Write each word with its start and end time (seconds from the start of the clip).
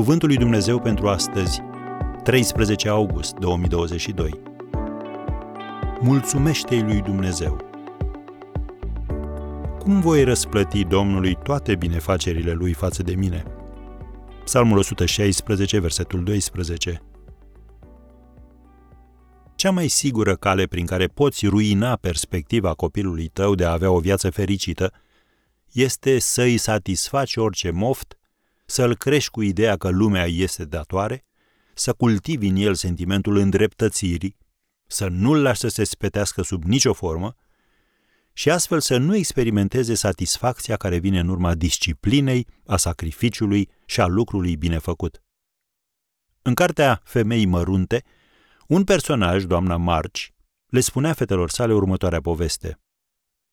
Cuvântul 0.00 0.28
lui 0.28 0.36
Dumnezeu 0.36 0.80
pentru 0.80 1.08
astăzi, 1.08 1.60
13 2.22 2.88
august 2.88 3.34
2022. 3.34 4.40
Mulțumește-i 6.00 6.82
lui 6.82 7.00
Dumnezeu. 7.00 7.56
Cum 9.78 10.00
voi 10.00 10.24
răsplăti 10.24 10.84
Domnului 10.84 11.38
toate 11.42 11.74
binefacerile 11.74 12.52
lui 12.52 12.72
față 12.72 13.02
de 13.02 13.14
mine? 13.14 13.44
Psalmul 14.44 14.78
116, 14.78 15.78
versetul 15.80 16.24
12. 16.24 17.02
Cea 19.54 19.70
mai 19.70 19.88
sigură 19.88 20.36
cale 20.36 20.66
prin 20.66 20.86
care 20.86 21.06
poți 21.06 21.46
ruina 21.46 21.96
perspectiva 21.96 22.74
copilului 22.74 23.28
tău 23.28 23.54
de 23.54 23.64
a 23.64 23.72
avea 23.72 23.90
o 23.90 23.98
viață 23.98 24.30
fericită 24.30 24.92
este 25.72 26.18
să 26.18 26.42
îi 26.42 26.56
satisfaci 26.56 27.36
orice 27.36 27.70
moft 27.70 28.14
să-l 28.70 28.96
crești 28.96 29.30
cu 29.30 29.42
ideea 29.42 29.76
că 29.76 29.88
lumea 29.88 30.26
este 30.26 30.64
datoare, 30.64 31.24
să 31.74 31.92
cultivi 31.92 32.46
în 32.46 32.56
el 32.56 32.74
sentimentul 32.74 33.36
îndreptățirii, 33.36 34.36
să 34.86 35.08
nu-l 35.08 35.42
lași 35.42 35.60
să 35.60 35.68
se 35.68 35.84
spetească 35.84 36.42
sub 36.42 36.64
nicio 36.64 36.92
formă 36.92 37.34
și 38.32 38.50
astfel 38.50 38.80
să 38.80 38.96
nu 38.96 39.16
experimenteze 39.16 39.94
satisfacția 39.94 40.76
care 40.76 40.98
vine 40.98 41.18
în 41.18 41.28
urma 41.28 41.54
disciplinei, 41.54 42.46
a 42.66 42.76
sacrificiului 42.76 43.68
și 43.86 44.00
a 44.00 44.06
lucrului 44.06 44.56
bine 44.56 44.78
făcut. 44.78 45.22
În 46.42 46.54
cartea 46.54 47.00
Femei 47.04 47.44
mărunte, 47.44 48.04
un 48.66 48.84
personaj, 48.84 49.44
doamna 49.44 49.76
Marci, 49.76 50.32
le 50.66 50.80
spunea 50.80 51.12
fetelor 51.12 51.50
sale 51.50 51.72
următoarea 51.72 52.20
poveste. 52.20 52.80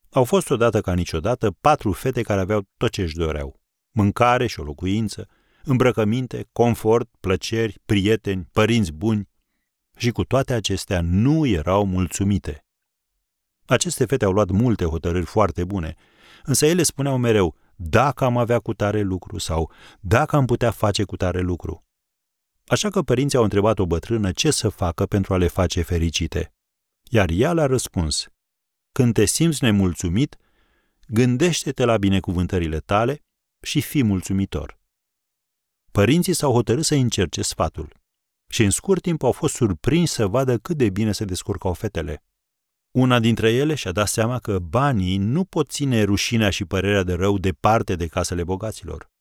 Au 0.09 0.23
fost 0.23 0.49
odată 0.49 0.81
ca 0.81 0.93
niciodată 0.93 1.51
patru 1.51 1.91
fete 1.91 2.21
care 2.21 2.41
aveau 2.41 2.67
tot 2.77 2.91
ce 2.91 3.01
își 3.01 3.15
doreau 3.15 3.65
mâncare 3.97 4.47
și 4.47 4.59
o 4.59 4.63
locuință, 4.63 5.27
îmbrăcăminte, 5.63 6.47
confort, 6.51 7.09
plăceri, 7.19 7.79
prieteni, 7.85 8.47
părinți 8.51 8.91
buni 8.91 9.29
și 9.97 10.11
cu 10.11 10.23
toate 10.23 10.53
acestea 10.53 11.01
nu 11.01 11.45
erau 11.45 11.85
mulțumite. 11.85 12.65
Aceste 13.65 14.05
fete 14.05 14.25
au 14.25 14.31
luat 14.31 14.49
multe 14.49 14.85
hotărâri 14.85 15.25
foarte 15.25 15.63
bune, 15.63 15.95
însă 16.43 16.65
ele 16.65 16.83
spuneau 16.83 17.17
mereu, 17.17 17.55
dacă 17.75 18.23
am 18.23 18.37
avea 18.37 18.59
cu 18.59 18.73
tare 18.73 19.01
lucru 19.01 19.37
sau 19.37 19.71
dacă 19.99 20.35
am 20.35 20.45
putea 20.45 20.71
face 20.71 21.03
cu 21.03 21.17
tare 21.17 21.39
lucru. 21.39 21.83
Așa 22.65 22.89
că 22.89 23.01
părinții 23.01 23.37
au 23.37 23.43
întrebat 23.43 23.79
o 23.79 23.85
bătrână 23.85 24.31
ce 24.31 24.51
să 24.51 24.69
facă 24.69 25.05
pentru 25.05 25.33
a 25.33 25.37
le 25.37 25.47
face 25.47 25.81
fericite. 25.81 26.53
Iar 27.09 27.29
ea 27.29 27.53
le-a 27.53 27.65
răspuns, 27.65 28.27
când 28.91 29.13
te 29.13 29.25
simți 29.25 29.63
nemulțumit, 29.63 30.37
gândește-te 31.07 31.85
la 31.85 31.97
binecuvântările 31.97 32.79
tale 32.79 33.21
și 33.67 33.81
fi 33.81 34.03
mulțumitor. 34.03 34.79
Părinții 35.91 36.33
s-au 36.33 36.51
hotărât 36.51 36.85
să 36.85 36.95
încerce 36.95 37.41
sfatul 37.41 37.93
și 38.49 38.63
în 38.63 38.69
scurt 38.69 39.01
timp 39.01 39.23
au 39.23 39.31
fost 39.31 39.53
surprinși 39.55 40.11
să 40.11 40.27
vadă 40.27 40.57
cât 40.57 40.77
de 40.77 40.89
bine 40.89 41.11
se 41.11 41.25
descurcau 41.25 41.73
fetele. 41.73 42.23
Una 42.91 43.19
dintre 43.19 43.51
ele 43.51 43.75
și-a 43.75 43.91
dat 43.91 44.07
seama 44.07 44.39
că 44.39 44.59
banii 44.59 45.17
nu 45.17 45.43
pot 45.43 45.69
ține 45.69 46.03
rușinea 46.03 46.49
și 46.49 46.65
părerea 46.65 47.03
de 47.03 47.13
rău 47.13 47.37
departe 47.37 47.95
de 47.95 48.07
casele 48.07 48.43
bogaților. 48.43 49.11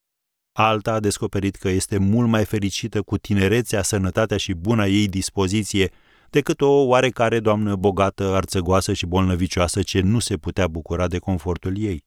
Alta 0.52 0.92
a 0.92 1.00
descoperit 1.00 1.56
că 1.56 1.68
este 1.68 1.98
mult 1.98 2.28
mai 2.28 2.44
fericită 2.44 3.02
cu 3.02 3.18
tinerețea, 3.18 3.82
sănătatea 3.82 4.36
și 4.36 4.54
buna 4.54 4.86
ei 4.86 5.08
dispoziție 5.08 5.92
decât 6.30 6.60
o 6.60 6.84
oarecare 6.84 7.40
doamnă 7.40 7.76
bogată, 7.76 8.34
arțăgoasă 8.34 8.92
și 8.92 9.06
bolnăvicioasă 9.06 9.82
ce 9.82 10.00
nu 10.00 10.18
se 10.18 10.36
putea 10.36 10.68
bucura 10.68 11.08
de 11.08 11.18
confortul 11.18 11.78
ei. 11.78 12.04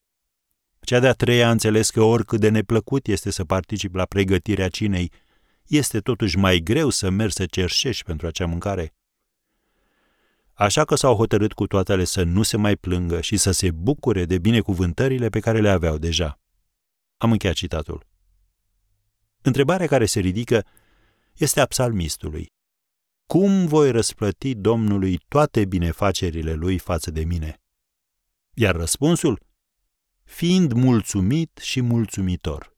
Cea 0.90 1.00
de-a 1.00 1.14
treia 1.14 1.48
a 1.48 1.52
înțeles 1.52 1.90
că 1.90 2.02
oricât 2.02 2.40
de 2.40 2.50
neplăcut 2.50 3.08
este 3.08 3.32
să 3.32 3.45
particip 3.45 3.95
la 3.95 4.06
pregătirea 4.06 4.69
cinei, 4.69 5.12
este 5.68 6.00
totuși 6.00 6.38
mai 6.38 6.59
greu 6.59 6.90
să 6.90 7.09
mergi 7.09 7.34
să 7.34 7.46
cerșești 7.46 8.03
pentru 8.03 8.28
acea 8.28 8.46
mâncare. 8.46 8.96
Așa 10.53 10.86
că 10.86 10.96
s-au 10.96 11.16
hotărât 11.16 11.53
cu 11.53 11.68
toatele 11.68 12.03
să 12.03 12.24
nu 12.24 12.44
se 12.44 12.58
mai 12.58 12.75
plângă 12.75 13.22
și 13.22 13.38
să 13.38 13.52
se 13.52 13.72
bucure 13.72 14.25
de 14.25 14.38
binecuvântările 14.38 15.30
pe 15.30 15.40
care 15.40 15.59
le 15.59 15.69
aveau 15.69 15.97
deja. 15.97 16.40
Am 17.18 17.31
încheiat 17.31 17.56
citatul. 17.56 18.08
Întrebarea 19.42 19.88
care 19.88 20.06
se 20.06 20.19
ridică 20.19 20.66
este 21.34 21.59
a 21.59 21.66
psalmistului. 21.66 22.52
Cum 23.25 23.66
voi 23.66 23.92
răsplăti 23.92 24.56
Domnului 24.56 25.19
toate 25.28 25.66
binefacerile 25.66 26.53
lui 26.53 26.78
față 26.78 27.12
de 27.12 27.24
mine? 27.24 27.62
Iar 28.53 28.75
răspunsul? 28.75 29.47
Fiind 30.29 30.72
mulțumit 30.72 31.59
și 31.62 31.81
mulțumitor. 31.81 32.73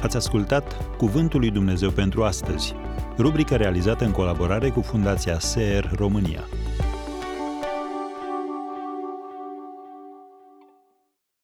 Ați 0.00 0.16
ascultat 0.16 0.96
Cuvântul 0.96 1.40
lui 1.40 1.50
Dumnezeu 1.50 1.90
pentru 1.90 2.22
astăzi, 2.22 2.74
rubrica 3.18 3.56
realizată 3.56 4.04
în 4.04 4.10
colaborare 4.10 4.68
cu 4.68 4.80
Fundația 4.80 5.38
SER 5.38 5.90
România. 5.94 6.44